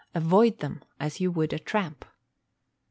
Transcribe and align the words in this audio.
Avoid 0.15 0.61
them 0.61 0.81
as 0.99 1.19
you 1.19 1.29
would 1.31 1.53
a 1.53 1.59
tramp. 1.59 2.05